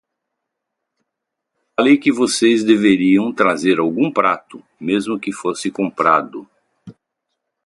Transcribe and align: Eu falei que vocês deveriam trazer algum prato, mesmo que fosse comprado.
Eu 1.59 1.67
falei 1.77 1.95
que 1.95 2.11
vocês 2.11 2.63
deveriam 2.63 3.31
trazer 3.31 3.77
algum 3.79 4.11
prato, 4.11 4.63
mesmo 4.79 5.19
que 5.19 5.31
fosse 5.31 5.69
comprado. 5.69 6.49